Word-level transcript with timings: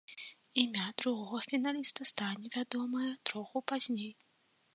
Імя 0.61 0.87
другога 1.01 1.37
фіналіста 1.51 2.01
стане 2.13 2.45
вядомае 2.57 3.11
троху 3.31 3.57
пазней. 3.75 4.13